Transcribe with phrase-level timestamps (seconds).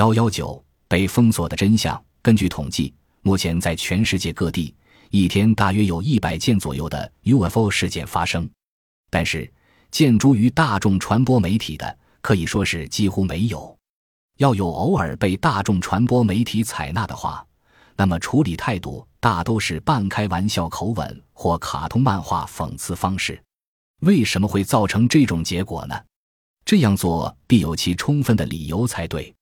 [0.00, 2.02] 幺幺九被封锁的真相。
[2.22, 4.74] 根据统计，目前在全世界各地，
[5.10, 8.48] 一天大约有一百件左右的 UFO 事件发生，
[9.10, 9.52] 但是
[9.90, 13.76] 见诸于大众传播媒体的，可以说是几乎没有。
[14.38, 17.46] 要有偶尔被大众传播媒体采纳的话，
[17.94, 23.38] 那么处理态度大都是半开玩笑口吻或卡通漫画讽刺方式。
[24.00, 25.94] 为什么会造成这种结果呢？
[26.64, 29.34] 这样做必有其充分的理由才对。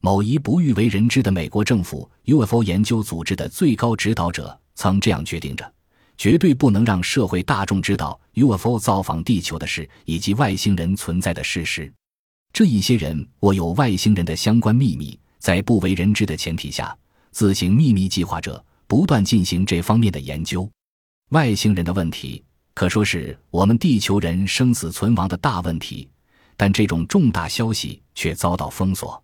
[0.00, 5.72] 某一不欲为人知的美国政府 UFO 研究组织的最高指导者曾这样决定着：
[6.16, 11.92] 绝对不能让社会大众知道 UFO 造访地球的事以及外星人存在的事实。
[12.52, 16.96] 这一些人握有外星人的相关秘密，在不为人知的前提下，
[17.32, 20.70] 自行秘密计划着不断进行这方面的研究。
[21.30, 22.42] 外星人的问题
[22.72, 26.08] 可说是我们地球人生死存亡的大问题。
[26.56, 29.22] 但这种重大消息却遭到封锁，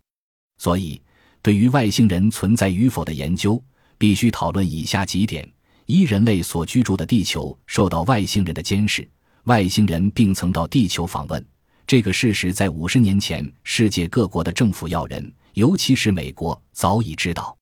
[0.58, 1.00] 所以
[1.42, 3.62] 对于外星人存在与否的研究，
[3.98, 5.48] 必须讨论以下几点：
[5.86, 9.08] 一、人类所居住的地球受到外星人的监视，
[9.44, 11.44] 外星人并曾到地球访问，
[11.86, 17.56] 这个事实在五十年前世界各国的政府要人，尤其是美国早已知道；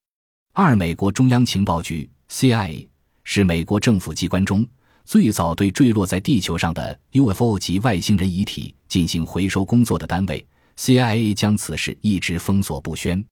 [0.52, 2.86] 二、美国中央情报局 （CIA）
[3.24, 4.66] 是美国政府机关中。
[5.04, 10.46] 最早对坠落在地球上的 UFO 及外星人遗体进行回收工作的单位
[10.82, 13.24] CIA 将此事一直封锁不宣。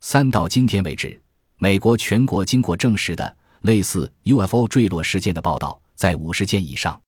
[0.00, 1.22] 三到今天为止，
[1.58, 7.00] 美国全国经过证实的类似 UFO 坠落事件的报道在五十件以上。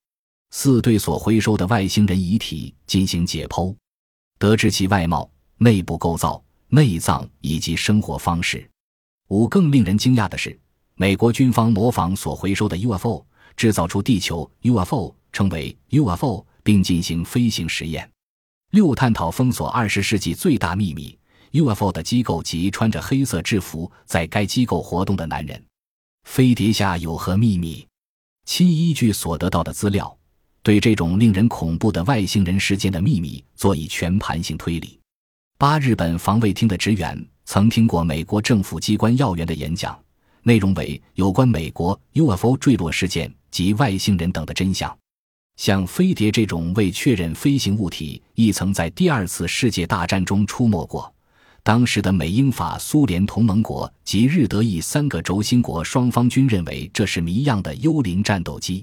[0.53, 3.75] 四对所回收的外星人遗体进行解剖，
[4.39, 8.65] 得知其外貌、内部构造、内脏以及生活方式。
[9.27, 10.57] 五更令人惊讶的是，
[10.95, 13.27] 美国军方模仿所回收的 UFO。
[13.57, 18.09] 制造出地球 UFO，称为 UFO，并进行飞行实验。
[18.71, 21.19] 六、探讨封锁二十世纪最大秘密
[21.53, 25.61] UFO 的机构及穿着黑色制服在该机构活动的男人。
[26.29, 27.85] 飞碟下有何秘密？
[28.47, 30.17] 七、依据所得到的资料，
[30.63, 35.01] 对这种令人恐怖的外星人事件的秘密做以全盘性推理。
[35.59, 40.01] 八、日本防卫厅的职员曾听过美国政府机关要员的演讲，
[40.45, 43.33] 内容为有关美国 UFO 坠落事件。
[43.51, 44.97] 及外星人等的真相，
[45.61, 51.15] 像飞碟这种未确认飞行物体，亦曾在第二次世界大战中出没过。
[51.63, 58.83] 当时的美英法苏联同盟国及日德意三个轴心国双方均认为这是谜样的幽灵战斗机。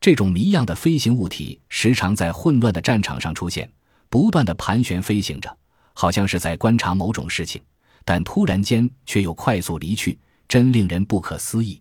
[0.00, 3.70] 这种谜样的飞行物体时常在混乱的战场上出现，
[4.08, 5.54] 不断的盘旋飞行着，
[5.92, 7.60] 好像是在观察某种事情，
[8.06, 11.78] 但突然间却又快速离去，真令人不可思议。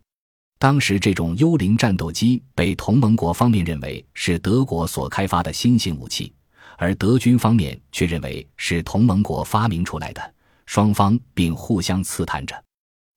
[0.57, 6.33] 当时，这种幽灵战斗机被同盟国方面认为是德国所开发的新型武器，
[6.77, 10.33] 而德军方面却认为是同盟国发明出来的。
[10.65, 12.55] 双方并互相刺探着。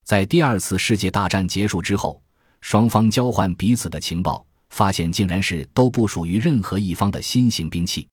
[0.05, 2.21] 在第二次世界大战结束之后，
[2.61, 8.07] 双方交换彼此的情报，发现竟然是都不属于任何一方的新型兵器。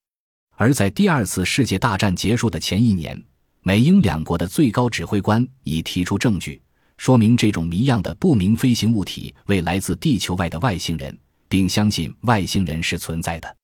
[0.56, 3.22] 而在第二次世界大战结束的前一年，
[3.60, 6.62] 美英两国的最高指挥官已提出证据。
[6.96, 11.16] 说明这种谜样的不明飞行物体为来自地球外的外星人，
[11.48, 13.56] 并相信外星人是存在的。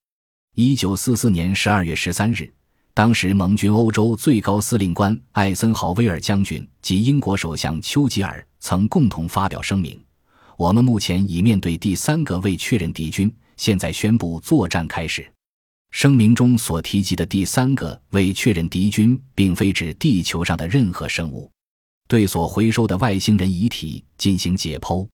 [0.54, 2.52] 一九四四年十二月十三日，
[2.94, 9.98] 当时盟军欧洲最高司令官艾森豪威尔将军及英国首相丘吉尔曾共同发表声明
[10.58, 15.26] ：“我们目前已面对第三个未确认敌军，现在宣布作战开始。”
[15.90, 21.50] 声明中所提及的第三个未确认敌军，并非指地球上的任何生物。
[22.12, 25.08] 对所回收的外星人遗体进行解剖，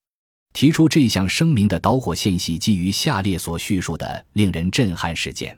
[0.53, 5.57] 提出这项声明的导火线系基于下列所叙述的令人震撼事件：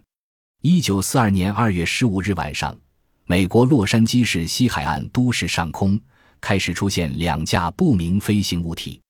[0.61, 2.79] 一九四二年二月十五日晚上，
[3.25, 5.99] 美国洛杉矶市西海岸都市上空
[6.43, 9.01] 开始出现两架不明飞行物体。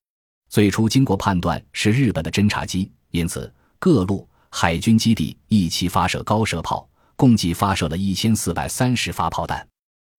[0.48, 9.66] 最初经过判断是日本的侦察机，因此各路海军基地一起发射高射炮，共计发射了一千四百三十发炮弹。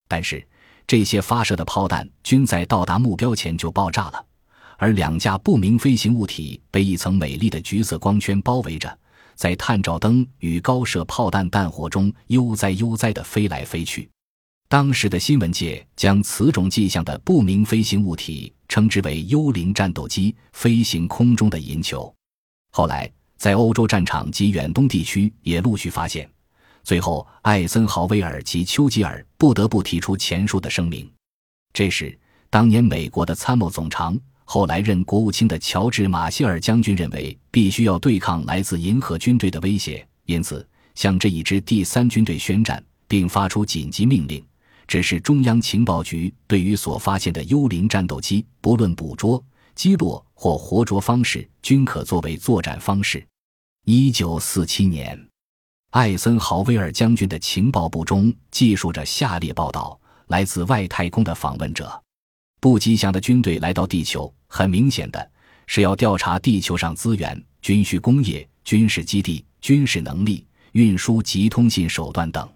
[0.06, 0.46] 但是。
[0.92, 4.26] 这些发射的炮弹均在到达目标前就爆炸了，
[4.76, 8.98] 而两架不明飞行物体被一层美丽的橘色光圈包围着，
[9.34, 14.06] 在探照灯与高射炮弹弹火中悠哉悠哉地飞来飞去。
[14.68, 22.14] 当时的新闻界将此种迹象的不明飞行物体称之为“幽灵战斗机”飞行空中的银球。
[22.70, 26.28] 后来，在欧洲战场及远东地区也陆续发现。
[26.84, 31.10] 最后，艾森豪威尔及丘吉尔不得不提出前述的声明。
[31.72, 32.18] 这时，
[32.50, 44.44] 当年美国的参谋总长、后来任国务卿的乔治·马歇尔将军认为，必须要对抗来自银河军队的威胁，因此向这一支第三军队宣战，并发出紧急命令：
[44.86, 49.42] 只是中央情报局对于所发现的幽灵战斗机，不论捕捉、
[49.74, 53.24] 击落或活捉方式，均可作为作战方式。
[53.86, 55.18] 一九四七年，
[55.92, 62.02] 艾森豪威尔将军的情报部中记述着下列报道：来自外太空的访问者，
[62.62, 65.30] 不吉祥的军队来到地球，很明显的
[65.66, 72.48] 是要调查地球上资源、军需工业、军事基地、军事能力、运输及通信手段等。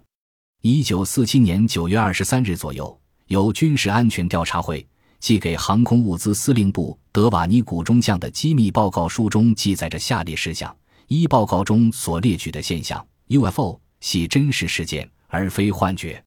[0.63, 4.83] 一九四七年九月二十三日左右，由军事安全调查会
[5.19, 10.75] 寄给航空物资司令部德瓦尼古中将的机密报告书中记载着下列事项：
[11.05, 16.21] 一、报告中所列举的现象 UFO 系真实事件，而非幻觉；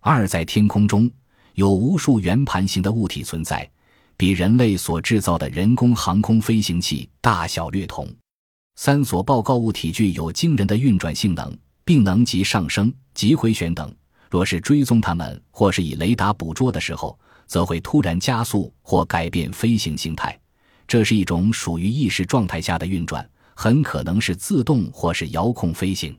[0.00, 1.10] 二、在天空中
[1.54, 3.68] 有无数圆盘形的物体存在，
[4.16, 8.06] 比人类所制造的人工航空飞行器大小略同；
[8.76, 11.56] 三、所报告物体具有惊人的运转性能。
[11.86, 13.94] 并能及上升、及回旋等。
[14.28, 17.16] 若是追踪它们，或是以雷达捕捉的时候，
[17.46, 20.36] 则会突然加速或改变飞行形态。
[20.88, 26.18] 这是一种属于意识状态下的运转，很可能是自动或是遥控飞行。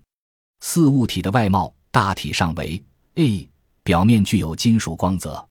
[0.59, 2.83] 四物体的外貌大体上为
[3.15, 3.47] ：A.
[3.83, 5.47] 表面具有金属光泽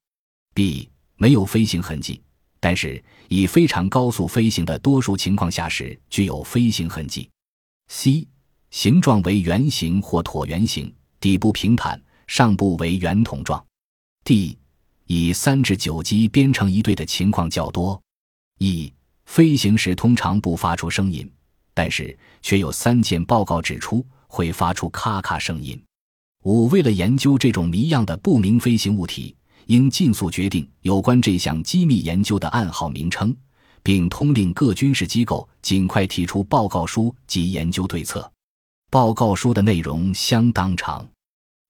[0.54, 0.88] ；B.
[1.16, 2.20] 没有飞行痕迹，
[2.60, 7.30] 但是以非常高速飞行的多数情况下时具有飞行痕迹
[7.88, 8.26] ；C.
[8.70, 13.64] 形状为圆形或椭圆形，底部平坦，上部为圆筒状。
[14.24, 14.58] D
[15.06, 17.98] 以三至九机编成一队的情况较多。
[18.58, 18.92] E
[19.24, 21.30] 飞行时通常不发出声音，
[21.72, 25.80] 但是却有三件报告指出会发出咔咔声音。
[26.44, 29.34] 五为了研究这种谜样的不明飞行物体，
[29.66, 33.36] 应尽速决定有关这项机密研究的暗号名称，
[33.82, 38.30] 并通令各军事机构尽快提出报告书及研究对策。
[38.90, 41.04] 报告书的内容相当长，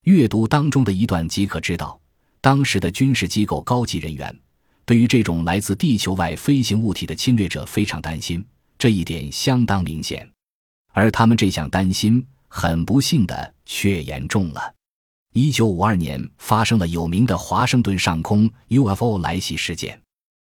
[0.04, 1.98] 阅读当中的一段即可知道，
[2.42, 4.38] 当时的军事机构高级人员
[4.84, 8.44] 对于这种来自地球外飞行物体的侵略者非常担心，
[8.76, 10.30] 这一点相当明显。
[10.92, 12.24] 而他们这项担心，
[12.56, 14.72] 很不幸的却严重了。
[15.34, 20.00] 一九五二年发生了有名的华盛顿上空 UFO 来袭事件，